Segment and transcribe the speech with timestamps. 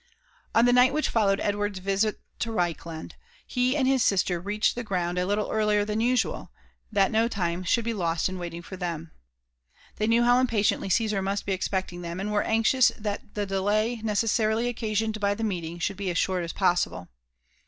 [0.55, 3.11] On the night which followed Edward's visit to Reichland,
[3.45, 6.51] he and his sister reached the ground a little earlier than usual,
[6.91, 9.11] that no time should be lost in waiting for them.
[9.97, 14.01] They knew how impatiently Caesar must be expecting them, and were anxious that the delay
[14.03, 17.07] neces sarily occasioned by the meeting should be as short as possible.